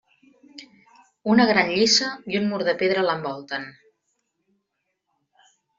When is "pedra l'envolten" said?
2.83-3.73